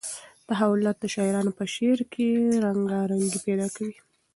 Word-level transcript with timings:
تحولات 0.49 0.97
د 0.99 1.05
شاعرانو 1.13 1.51
په 1.57 1.63
شعر 1.73 1.99
کې 2.13 2.27
رنګارنګي 2.63 3.39
پیدا 3.45 3.67
کوي. 3.75 3.95